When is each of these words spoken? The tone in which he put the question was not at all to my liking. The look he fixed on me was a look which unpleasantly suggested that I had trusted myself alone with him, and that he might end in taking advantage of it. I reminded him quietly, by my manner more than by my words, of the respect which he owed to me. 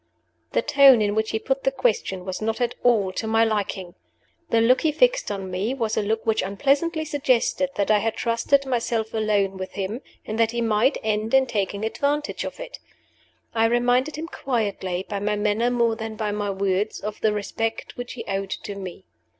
The 0.53 0.63
tone 0.63 0.99
in 0.99 1.13
which 1.13 1.29
he 1.29 1.37
put 1.37 1.63
the 1.63 1.69
question 1.71 2.25
was 2.25 2.41
not 2.41 2.59
at 2.59 2.73
all 2.81 3.11
to 3.11 3.27
my 3.27 3.45
liking. 3.45 3.93
The 4.49 4.59
look 4.59 4.81
he 4.81 4.91
fixed 4.91 5.29
on 5.29 5.51
me 5.51 5.75
was 5.75 5.95
a 5.95 6.01
look 6.01 6.25
which 6.25 6.41
unpleasantly 6.41 7.05
suggested 7.05 7.69
that 7.75 7.91
I 7.91 7.99
had 7.99 8.15
trusted 8.15 8.65
myself 8.65 9.13
alone 9.13 9.57
with 9.57 9.73
him, 9.73 10.01
and 10.25 10.39
that 10.39 10.49
he 10.53 10.59
might 10.61 10.97
end 11.03 11.35
in 11.35 11.45
taking 11.45 11.85
advantage 11.85 12.43
of 12.43 12.59
it. 12.59 12.79
I 13.53 13.65
reminded 13.65 14.15
him 14.15 14.25
quietly, 14.25 15.05
by 15.07 15.19
my 15.19 15.35
manner 15.35 15.69
more 15.69 15.95
than 15.95 16.15
by 16.15 16.31
my 16.31 16.49
words, 16.49 16.99
of 16.99 17.21
the 17.21 17.31
respect 17.31 17.95
which 17.95 18.13
he 18.13 18.25
owed 18.27 18.49
to 18.49 18.73
me. 18.73 19.05